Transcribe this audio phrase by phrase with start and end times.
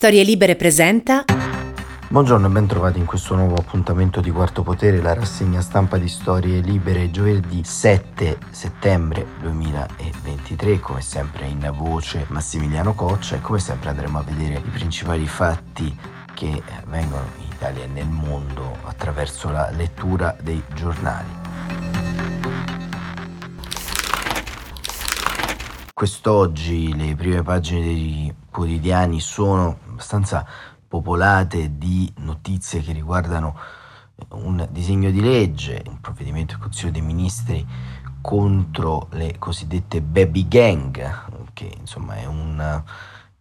[0.00, 1.26] Storie Libere presenta.
[2.08, 6.08] Buongiorno e ben trovati in questo nuovo appuntamento di Quarto Potere, la rassegna stampa di
[6.08, 13.90] Storie Libere, giovedì 7 settembre 2023, come sempre in voce Massimiliano Coccia e come sempre
[13.90, 15.94] andremo a vedere i principali fatti
[16.32, 21.28] che vengono in Italia e nel mondo attraverso la lettura dei giornali.
[25.92, 30.46] Quest'oggi le prime pagine dei quotidiani sono abbastanza
[30.88, 33.54] popolate di notizie che riguardano
[34.30, 37.66] un disegno di legge, un provvedimento del Consiglio dei Ministri
[38.22, 42.82] contro le cosiddette baby gang, che insomma è un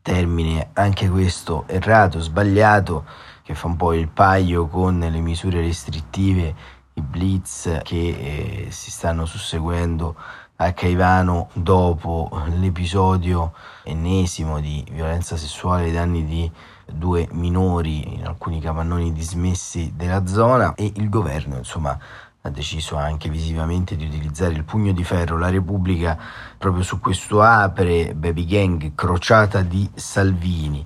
[0.02, 3.06] termine anche questo errato, sbagliato,
[3.42, 6.56] che fa un po' il paio con le misure restrittive,
[6.94, 10.16] i blitz che eh, si stanno susseguendo
[10.62, 16.52] a Caivano dopo l'episodio ennesimo di violenza sessuale ai danni di
[16.86, 21.98] due minori in alcuni capannoni dismessi della zona e il governo insomma
[22.42, 25.38] ha deciso anche visivamente di utilizzare il pugno di ferro.
[25.38, 26.18] La Repubblica
[26.58, 30.86] proprio su questo apre Baby Gang crociata di Salvini.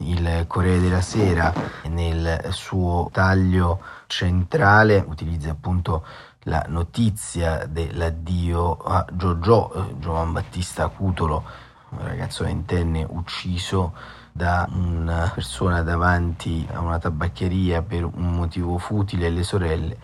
[0.00, 1.52] Il Corriere della Sera
[1.86, 6.04] nel suo taglio centrale utilizza appunto
[6.48, 11.44] la notizia dell'addio a Giorgio, eh, Giovan Battista Cutolo,
[11.90, 13.92] un ragazzo ventenne ucciso
[14.32, 19.98] da una persona davanti a una tabaccheria per un motivo futile le sorelle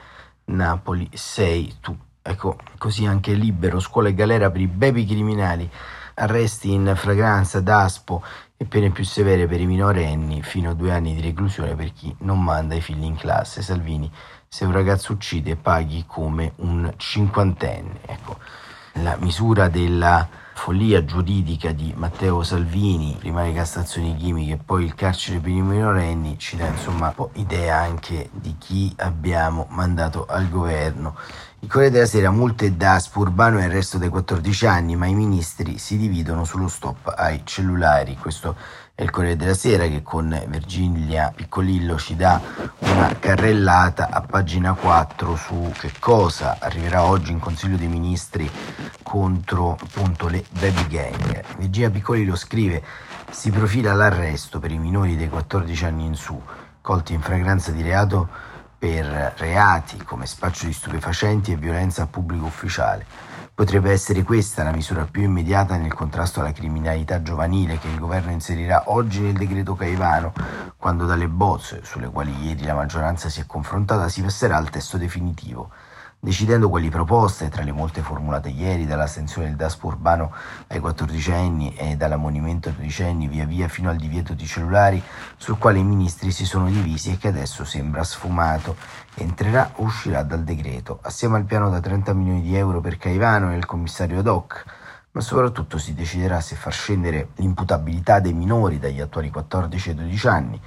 [0.47, 1.97] Napoli sei tu.
[2.21, 5.71] Ecco, così anche libero, scuola e galera per i baby criminali,
[6.15, 8.23] arresti in fragranza d'aspo
[8.57, 12.15] e pene più severe per i minorenni, fino a due anni di reclusione per chi
[12.21, 13.63] non manda i figli in classe.
[13.63, 14.11] Salvini
[14.55, 18.03] se un ragazzo uccide paghi come un cinquantenne.
[18.07, 18.39] Ecco,
[19.03, 24.95] la misura della follia giuridica di Matteo Salvini, prima le castrazioni chimiche e poi il
[24.95, 30.25] carcere per i minorenni, ci dà insomma un po' idea anche di chi abbiamo mandato
[30.27, 31.17] al governo.
[31.59, 35.79] Il Corriere della Sera, multe da Spurbano e arresto dai 14 anni, ma i ministri
[35.79, 38.17] si dividono sullo stop ai cellulari.
[38.17, 38.55] Questo
[38.95, 42.41] è il Corriere della Sera che con Virginia Piccolillo ci dà
[42.81, 48.49] una carrellata a pagina 4 su che cosa arriverà oggi in Consiglio dei Ministri
[49.03, 51.45] contro appunto le baby gang.
[51.59, 52.83] Virginia Piccolillo scrive
[53.31, 56.41] si profila l'arresto per i minori dei 14 anni in su,
[56.81, 58.29] colti in fragranza di reato
[58.79, 63.07] per reati come spaccio di stupefacenti e violenza a pubblico ufficiale.
[63.55, 68.33] Potrebbe essere questa la misura più immediata nel contrasto alla criminalità giovanile che il governo
[68.33, 70.33] inserirà oggi nel decreto Caivano,
[70.77, 74.99] quando dalle bozze, sulle quali ieri la maggioranza si è confrontata, si passerà al testo
[74.99, 75.71] definitivo
[76.25, 80.33] decidendo quali proposte, tra le molte formulate ieri, dall'astensione del DASPO urbano
[80.69, 85.03] ai 14 anni e dall'ammonimento ai 12 anni via via fino al divieto di cellulari,
[85.37, 88.77] sul quale i ministri si sono divisi e che adesso sembra sfumato.
[89.17, 93.53] Entrerà o uscirà dal decreto, assieme al piano da 30 milioni di euro per Caivano
[93.53, 94.65] e il commissario ad hoc,
[95.11, 100.27] ma soprattutto si deciderà se far scendere l'imputabilità dei minori dagli attuali 14 ai 12
[100.27, 100.61] anni.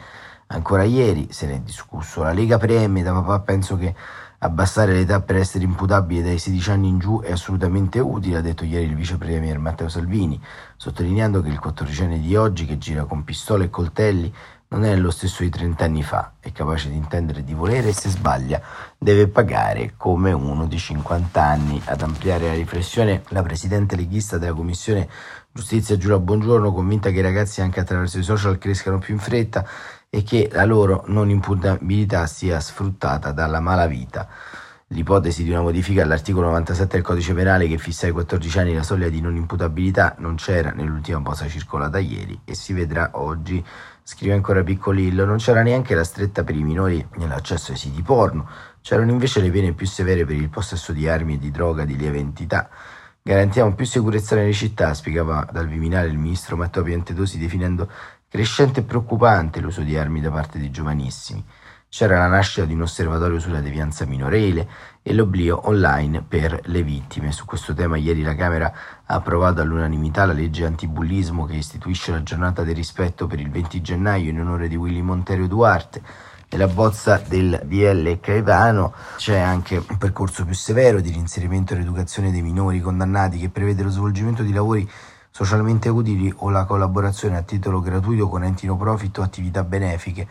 [0.50, 2.22] Ancora ieri se ne è discusso.
[2.22, 3.94] La Lega preme da papà penso che
[4.40, 8.66] Abbassare l'età per essere imputabile dai 16 anni in giù è assolutamente utile, ha detto
[8.66, 10.40] ieri il vice premier Matteo Salvini,
[10.76, 14.32] sottolineando che il 14enne di oggi, che gira con pistole e coltelli,
[14.70, 17.88] non è lo stesso di 30 anni fa, è capace di intendere e di volere
[17.88, 18.62] e se sbaglia
[18.96, 21.82] deve pagare come uno di 50 anni.
[21.86, 25.10] Ad ampliare la riflessione, la presidente leghista della Commissione
[25.58, 29.66] Giustizia Giulia Buongiorno, convinta che i ragazzi anche attraverso i social crescano più in fretta,
[30.18, 34.28] e che la loro non imputabilità sia sfruttata dalla malavita.
[34.88, 38.82] L'ipotesi di una modifica all'articolo 97 del codice penale che fissa ai 14 anni la
[38.82, 43.64] soglia di non imputabilità non c'era nell'ultima posa circolata ieri e si vedrà oggi,
[44.02, 48.50] scrive ancora Piccolillo, non c'era neanche la stretta per i minori nell'accesso ai siti porno,
[48.82, 51.96] c'erano invece le pene più severe per il possesso di armi e di droga di
[51.96, 52.70] lieve entità.
[53.22, 57.92] Garantiamo più sicurezza nelle città, spiegava dal Viminale il ministro Matteo Piantedosi definendo
[58.30, 61.42] Crescente e preoccupante l'uso di armi da parte di giovanissimi.
[61.88, 64.68] C'era la nascita di un osservatorio sulla devianza minorile
[65.02, 67.32] e l'oblio online per le vittime.
[67.32, 68.74] Su questo tema ieri la Camera
[69.06, 73.82] ha approvato all'unanimità la legge antibullismo che istituisce la giornata del rispetto per il 20
[73.82, 76.02] gennaio in onore di Willy Montero Duarte.
[76.50, 82.32] Nella bozza del DL Caivano c'è anche un percorso più severo di reinserimento e rieducazione
[82.32, 84.90] dei minori condannati che prevede lo svolgimento di lavori
[85.38, 90.28] socialmente utili o la collaborazione a titolo gratuito con enti no profit o attività benefiche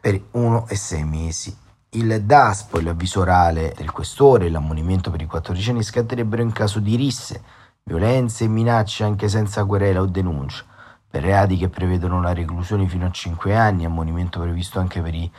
[0.00, 1.56] per uno e sei mesi.
[1.90, 6.80] Il DASPO, l'avviso orale del questore e l'ammonimento per i 14 anni scatterebbero in caso
[6.80, 7.40] di risse,
[7.84, 10.64] violenze e minacce anche senza querela o denuncia.
[11.08, 15.30] per reati che prevedono la reclusione fino a 5 anni, ammonimento previsto anche per i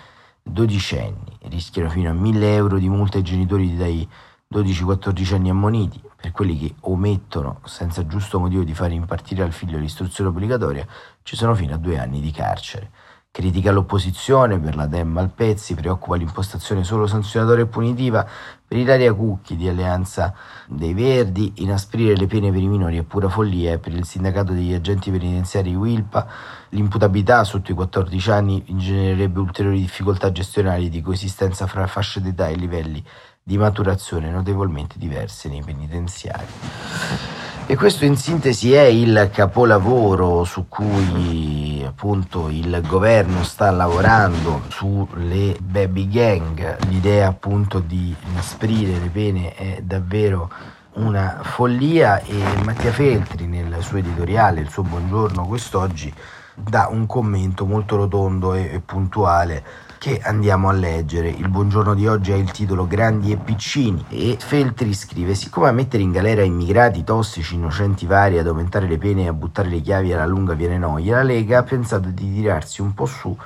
[0.41, 4.07] dodicenni, rischiano fino a 1000 euro di multa ai genitori dai
[4.49, 9.77] 12-14 anni ammoniti, per quelli che omettono senza giusto motivo di fare impartire al figlio
[9.77, 10.85] l'istruzione obbligatoria
[11.23, 12.91] ci sono fino a due anni di carcere.
[13.31, 18.27] Critica l'opposizione per la Dem Malpezzi, preoccupa l'impostazione solo sanzionatoria e punitiva
[18.67, 20.33] per Ilaria Cucchi di Alleanza
[20.67, 24.51] dei Verdi, inasprire le pene per i minori è pura follia e per il sindacato
[24.51, 26.27] degli agenti penitenziari Wilpa
[26.69, 32.55] l'imputabilità sotto i 14 anni ingenererebbe ulteriori difficoltà gestionali di coesistenza fra fasce d'età e
[32.55, 33.03] livelli
[33.49, 36.45] di maturazione notevolmente diverse nei penitenziari.
[37.65, 45.57] E questo in sintesi è il capolavoro su cui appunto il governo sta lavorando sulle
[45.59, 46.77] baby gang.
[46.89, 50.51] L'idea appunto di inasprire le pene è davvero
[50.93, 56.13] una follia e Mattia Feltri nel suo editoriale, il suo buongiorno quest'oggi,
[56.53, 61.27] dà un commento molto rotondo e puntuale che andiamo a leggere.
[61.27, 65.73] Il buongiorno di oggi ha il titolo Grandi e piccini e Feltri scrive: Siccome a
[65.73, 69.81] mettere in galera immigrati tossici, innocenti vari, ad aumentare le pene e a buttare le
[69.81, 73.37] chiavi alla lunga viene noia, la Lega ha pensato di tirarsi un po' su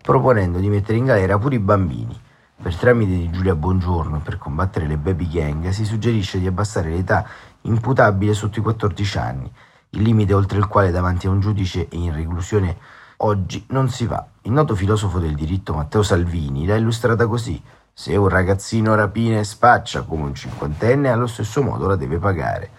[0.00, 2.16] proponendo di mettere in galera pure i bambini.
[2.62, 7.26] Per tramite di Giulia Buongiorno, per combattere le baby gang, si suggerisce di abbassare l'età
[7.62, 9.52] imputabile sotto i 14 anni,
[9.90, 12.76] il limite oltre il quale davanti a un giudice in reclusione
[13.20, 14.26] Oggi non si va.
[14.42, 17.62] Il noto filosofo del diritto Matteo Salvini l'ha illustrata così.
[17.90, 22.70] Se un ragazzino rapina e spaccia come un cinquantenne, allo stesso modo la deve pagare.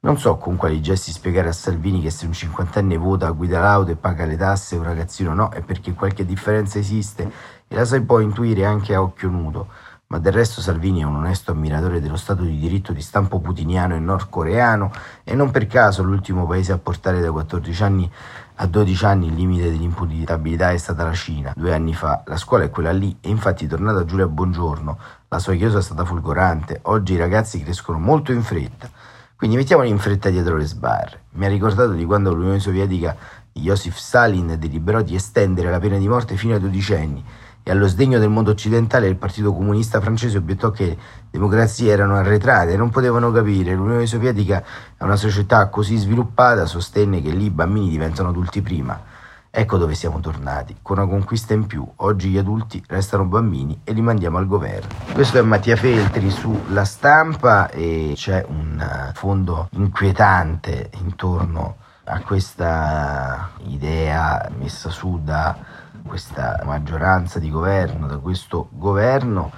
[0.00, 3.90] Non so con quali gesti spiegare a Salvini che se un cinquantenne vota, guida l'auto
[3.90, 7.30] e paga le tasse un ragazzino no, è perché qualche differenza esiste
[7.68, 9.68] e la sai poi intuire anche a occhio nudo.
[10.08, 13.96] Ma del resto Salvini è un onesto ammiratore dello Stato di diritto di stampo putiniano
[13.96, 14.92] e nordcoreano
[15.24, 18.10] e non per caso l'ultimo paese a portare da 14 anni
[18.58, 22.22] a 12 anni il limite dell'imputabilità è stata la Cina, due anni fa.
[22.26, 26.04] La scuola è quella lì e infatti tornata Giulia Buongiorno, la sua chiosa è stata
[26.04, 26.78] folgorante.
[26.82, 28.88] Oggi i ragazzi crescono molto in fretta.
[29.34, 31.24] Quindi mettiamoli in fretta dietro le sbarre.
[31.32, 33.16] Mi ha ricordato di quando l'Unione Sovietica
[33.52, 37.24] Joseph Stalin deliberò di estendere la pena di morte fino ai 12 anni
[37.68, 40.96] e allo sdegno del mondo occidentale il Partito Comunista francese obiettò che le
[41.32, 43.74] democrazie erano arretrate e non potevano capire.
[43.74, 44.62] L'Unione Sovietica
[44.96, 49.02] è una società così sviluppata, sostenne che lì i bambini diventano adulti prima.
[49.50, 51.84] Ecco dove siamo tornati, con una conquista in più.
[51.96, 54.94] Oggi gli adulti restano bambini e li mandiamo al governo.
[55.12, 64.48] Questo è Mattia Feltri sulla stampa e c'è un fondo inquietante intorno a questa idea
[64.56, 69.52] messa su da questa maggioranza di governo, da questo governo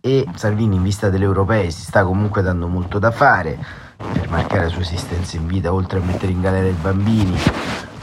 [0.00, 3.58] e Salvini in vista delle europee si sta comunque dando molto da fare
[3.96, 7.36] per marcare la sua esistenza in vita, oltre a mettere in galera i bambini,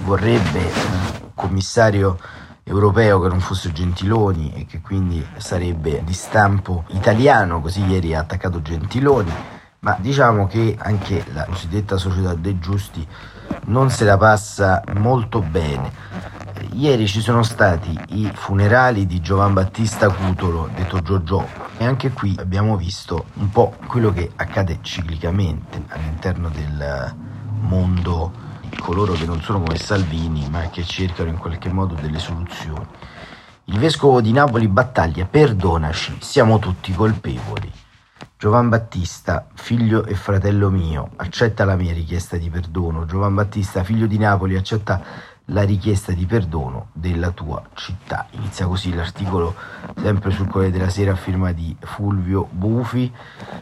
[0.03, 2.19] vorrebbe un commissario
[2.63, 8.19] europeo che non fosse Gentiloni e che quindi sarebbe di stampo italiano, così ieri ha
[8.19, 9.31] attaccato Gentiloni,
[9.79, 13.07] ma diciamo che anche la cosiddetta società dei giusti
[13.65, 16.36] non se la passa molto bene
[16.73, 21.47] Ieri ci sono stati i funerali di Giovan Battista Cutolo, detto Giorgio,
[21.77, 27.15] e anche qui abbiamo visto un po' quello che accade ciclicamente all'interno del
[27.61, 28.31] mondo
[28.69, 32.85] di coloro che non sono come Salvini, ma che cercano in qualche modo delle soluzioni.
[33.65, 37.71] Il vescovo di Napoli battaglia, perdonaci, siamo tutti colpevoli.
[38.37, 43.05] Giovan Battista, figlio e fratello mio, accetta la mia richiesta di perdono.
[43.05, 45.01] Giovan Battista, figlio di Napoli, accetta
[45.51, 48.27] la richiesta di perdono della tua città.
[48.31, 49.55] Inizia così l'articolo
[50.01, 53.11] sempre sul Corriere della Sera a firma di Fulvio Bufi.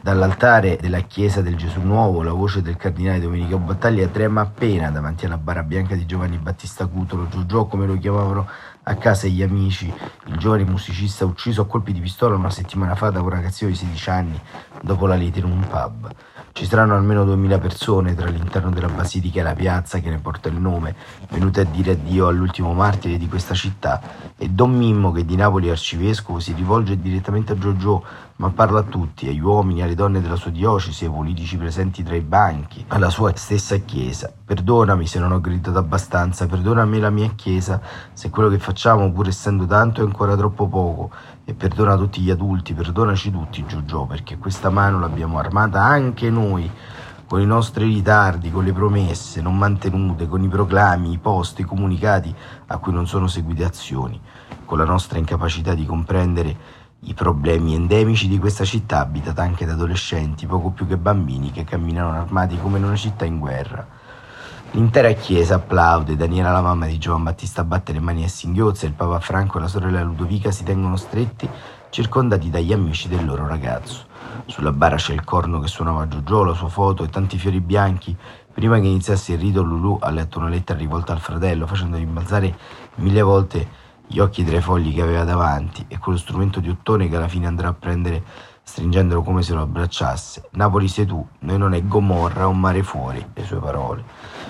[0.02, 5.26] Dall'altare della chiesa del Gesù Nuovo la voce del cardinale Domenico Battaglia trema appena davanti
[5.26, 8.48] alla bara bianca di Giovanni Battista Cutolo, Giorgio come lo chiamavano
[8.88, 9.92] a casa gli amici,
[10.26, 13.76] il giovane musicista ucciso a colpi di pistola una settimana fa da un ragazzino di
[13.76, 14.40] 16 anni
[14.82, 16.14] dopo la lite in un pub.
[16.52, 20.50] Ci saranno almeno 2000 persone tra l'interno della basilica e la piazza che ne porta
[20.50, 20.96] il nome,
[21.32, 24.02] venute a dire addio all'ultimo martire di questa città,
[24.38, 28.04] e Don Mimmo, che di Napoli è arcivescovo, si rivolge direttamente a Giorgio,
[28.38, 32.16] ma parla a tutti, agli uomini, alle donne della sua diocesi, ai politici presenti tra
[32.16, 34.32] i banchi, alla sua stessa chiesa.
[34.44, 37.80] Perdonami se non ho gridato abbastanza, perdonami la mia chiesa,
[38.12, 41.12] se quello che facciamo, pur essendo tanto, è ancora troppo poco
[41.46, 46.70] e perdona tutti gli adulti, perdonaci tutti Giorgio, perché questa mano l'abbiamo armata anche noi,
[47.28, 51.66] con i nostri ritardi, con le promesse non mantenute, con i proclami, i posti, i
[51.66, 52.36] comunicati
[52.68, 54.20] a cui non sono seguite azioni,
[54.66, 59.74] con la nostra incapacità di comprendere i problemi endemici di questa città abitata anche da
[59.74, 63.86] adolescenti, poco più che bambini, che camminano armati come in una città in guerra.
[64.72, 68.94] L'intera chiesa applaude, Daniela la mamma di Giovan Battista batte le mani a singhiozza, il
[68.94, 71.48] Papa Franco e la sorella Ludovica si tengono stretti,
[71.90, 74.06] circondati dagli amici del loro ragazzo.
[74.48, 78.18] Sulla bara c'è il corno che suonava Giorgio, la sua foto e tanti fiori bianchi.
[78.52, 82.58] Prima che iniziasse il rito, Lulu ha letto una lettera rivolta al fratello, facendo rimbalzare
[82.96, 83.68] mille volte
[84.08, 87.28] gli occhi tra i fogli che aveva davanti e quello strumento di ottone che alla
[87.28, 88.24] fine andrà a prendere
[88.62, 90.50] stringendolo come se lo abbracciasse.
[90.52, 94.04] Napoli sei tu, noi non è Gomorra, un mare fuori, le sue parole.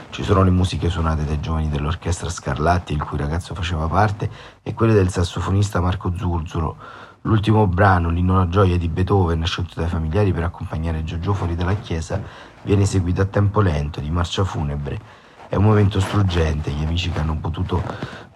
[0.09, 4.29] Ci sono le musiche suonate dai giovani dell'orchestra Scarlatti, il cui ragazzo faceva parte,
[4.63, 6.77] e quelle del sassofonista Marco Zurzolo.
[7.23, 11.75] L'ultimo brano, l'inno alla gioia di Beethoven, scelto dai familiari per accompagnare Giorgio fuori dalla
[11.75, 12.21] chiesa,
[12.61, 15.23] viene eseguito a tempo lento, di marcia funebre.
[15.49, 17.83] È un momento struggente, gli amici che hanno potuto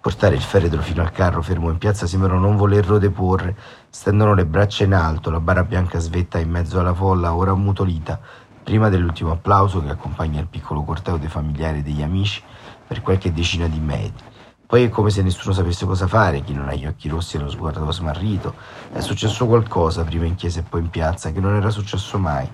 [0.00, 3.54] portare il feretro fino al carro fermo in piazza sembrano non volerlo deporre,
[3.90, 8.18] stendono le braccia in alto, la barra bianca svetta in mezzo alla folla, ora ammutolita,
[8.64, 12.42] prima dell'ultimo applauso che accompagna il piccolo corteo dei familiari e degli amici
[12.86, 14.24] per qualche decina di metri.
[14.70, 17.40] Poi è come se nessuno sapesse cosa fare, chi non ha gli occhi rossi e
[17.40, 18.54] lo sguardo smarrito.
[18.92, 22.48] È successo qualcosa prima in chiesa e poi in piazza che non era successo mai.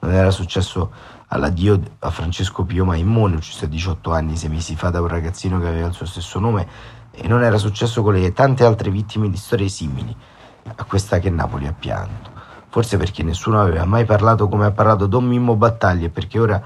[0.00, 0.92] Non era successo
[1.28, 5.58] all'addio a Francesco Pio Maimone, ucciso a 18 anni, sei mesi fa da un ragazzino
[5.58, 6.66] che aveva il suo stesso nome,
[7.10, 10.14] e non era successo con le tante altre vittime di storie simili
[10.76, 12.30] a questa che Napoli ha pianto.
[12.68, 16.62] Forse perché nessuno aveva mai parlato come ha parlato Don Mimmo Battaglia e perché ora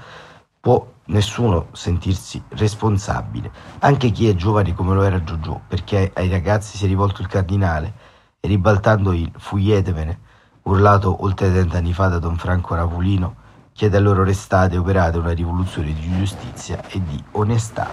[0.61, 6.77] può nessuno sentirsi responsabile, anche chi è giovane come lo era Giorgio, perché ai ragazzi
[6.77, 7.93] si è rivolto il cardinale
[8.41, 10.21] e ribaltando il fuietevene,
[10.69, 15.33] urlato oltre 30 anni fa da Don Franco Rapulino, chiede a loro restate operate una
[15.33, 17.91] rivoluzione di giustizia e di onestà.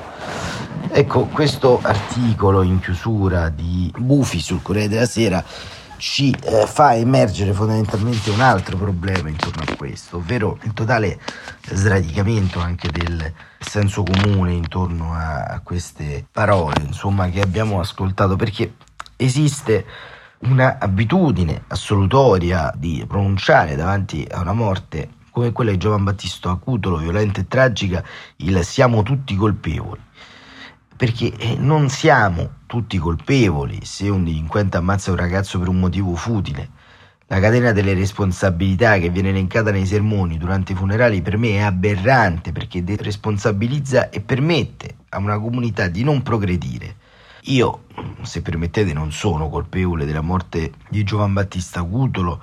[0.90, 5.44] Ecco, questo articolo in chiusura di Bufi sul Corriere della Sera
[5.98, 11.20] ci eh, fa emergere fondamentalmente un altro problema intorno a questo, ovvero il totale
[11.68, 18.74] sradicamento anche del senso comune intorno a, a queste parole, insomma, che abbiamo ascoltato, perché
[19.16, 19.86] esiste
[20.40, 27.42] un'abitudine assolutoria di pronunciare davanti a una morte come quella di Giovan Battista Acutolo, violenta
[27.42, 28.02] e tragica,
[28.38, 30.00] il siamo tutti colpevoli.
[30.96, 36.16] Perché eh, non siamo tutti colpevoli se un delinquente ammazza un ragazzo per un motivo
[36.16, 36.70] futile.
[37.28, 41.60] La catena delle responsabilità che viene elencata nei sermoni durante i funerali per me è
[41.60, 46.96] aberrante perché responsabilizza e permette a una comunità di non progredire.
[47.48, 47.84] Io,
[48.24, 52.42] se permettete, non sono colpevole della morte di Giovan Battista Cutolo,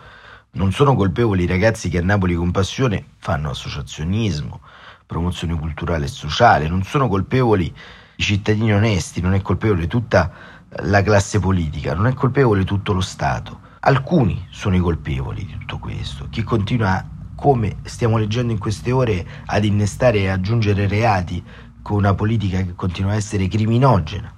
[0.52, 4.60] non sono colpevoli i ragazzi che a Napoli con passione fanno associazionismo,
[5.04, 7.74] promozione culturale e sociale, non sono colpevoli
[8.14, 10.30] i cittadini onesti, non è colpevole tutta
[10.68, 13.58] la classe politica, non è colpevole tutto lo Stato.
[13.80, 16.28] Alcuni sono i colpevoli di tutto questo.
[16.30, 17.04] Chi continua,
[17.34, 21.42] come stiamo leggendo in queste ore, ad innestare e aggiungere reati
[21.82, 24.32] con una politica che continua a essere criminogena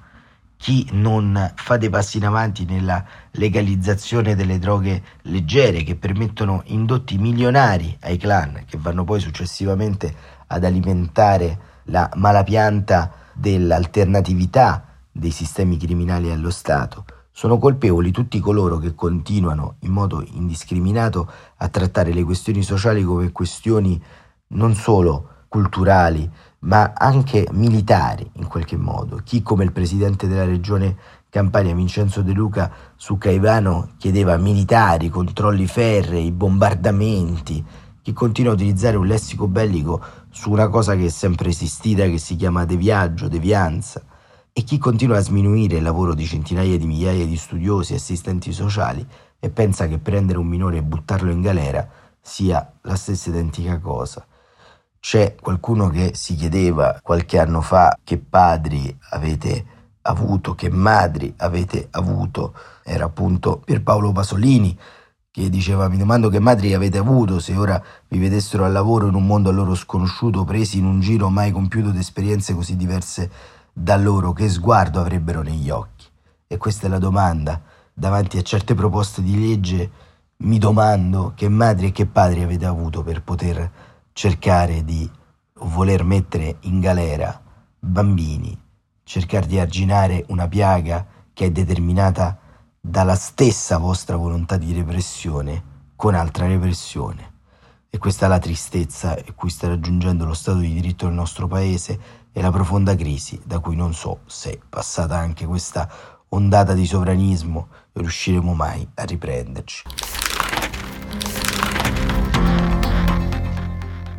[0.65, 7.19] chi non fa dei passi in avanti nella legalizzazione delle droghe leggere che permettono indotti
[7.19, 10.15] milionari ai clan che vanno poi successivamente
[10.47, 17.05] ad alimentare la malapianta dell'alternatività dei sistemi criminali allo Stato.
[17.31, 23.33] Sono colpevoli tutti coloro che continuano in modo indiscriminato a trattare le questioni sociali come
[23.33, 24.03] questioni
[24.47, 26.29] non solo culturali,
[26.61, 29.21] ma anche militari in qualche modo.
[29.23, 30.97] Chi come il presidente della regione
[31.31, 37.65] Campania Vincenzo De Luca su Caivano chiedeva militari, controlli ferrei, bombardamenti,
[38.03, 42.19] chi continua a utilizzare un lessico bellico su una cosa che è sempre esistita, che
[42.19, 44.03] si chiama deviaggio, devianza,
[44.53, 48.53] e chi continua a sminuire il lavoro di centinaia di migliaia di studiosi e assistenti
[48.53, 49.07] sociali
[49.39, 51.89] e pensa che prendere un minore e buttarlo in galera
[52.21, 54.27] sia la stessa identica cosa.
[55.07, 59.67] C'è qualcuno che si chiedeva qualche anno fa che padri avete
[60.01, 62.55] avuto, che madri avete avuto.
[62.83, 64.75] Era appunto Pierpaolo Pasolini
[65.31, 69.15] che diceva mi domando che madri avete avuto se ora vi vedessero al lavoro in
[69.15, 73.31] un mondo a loro sconosciuto, presi in un giro mai compiuto di esperienze così diverse
[73.75, 76.07] da loro, che sguardo avrebbero negli occhi?
[76.47, 77.61] E questa è la domanda.
[77.93, 79.91] Davanti a certe proposte di legge
[80.39, 85.11] mi domando che madri e che padri avete avuto per poter cercare di
[85.55, 87.39] voler mettere in galera
[87.81, 88.57] bambini,
[89.03, 92.39] cercare di arginare una piaga che è determinata
[92.81, 97.33] dalla stessa vostra volontà di repressione con altra repressione.
[97.91, 101.49] E questa è la tristezza a cui sta raggiungendo lo Stato di diritto del nostro
[101.49, 101.99] Paese
[102.33, 105.91] e la profonda crisi da cui non so se, passata anche questa
[106.29, 109.83] ondata di sovranismo, riusciremo mai a riprenderci.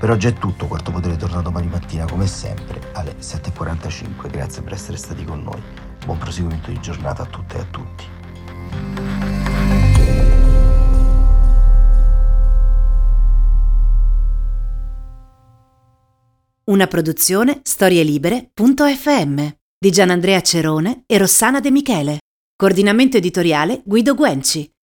[0.05, 4.29] Per oggi è tutto, Quarto Potere torna domani mattina come sempre alle 7.45.
[4.29, 5.59] Grazie per essere stati con noi.
[6.05, 8.03] Buon proseguimento di giornata a tutte e a tutti.
[16.65, 19.47] Una produzione storielibere.fm
[19.79, 22.19] di Gianandrea Cerone e Rossana De Michele.
[22.55, 24.71] Coordinamento editoriale Guido Guenci.